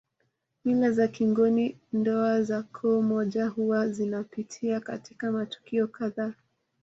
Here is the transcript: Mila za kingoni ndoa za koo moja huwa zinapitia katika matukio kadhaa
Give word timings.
Mila 0.65 0.91
za 0.91 1.07
kingoni 1.07 1.77
ndoa 1.93 2.43
za 2.43 2.63
koo 2.63 3.01
moja 3.01 3.47
huwa 3.47 3.89
zinapitia 3.89 4.79
katika 4.79 5.31
matukio 5.31 5.87
kadhaa 5.87 6.33